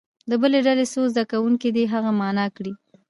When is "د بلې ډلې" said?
0.29-0.85